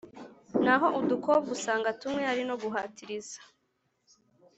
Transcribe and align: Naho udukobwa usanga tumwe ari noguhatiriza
Naho 0.63 0.87
udukobwa 0.99 1.49
usanga 1.57 1.89
tumwe 1.99 2.23
ari 2.31 2.43
noguhatiriza 2.47 3.39